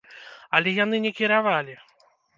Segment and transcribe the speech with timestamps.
[0.59, 1.73] Але яны не кіравалі!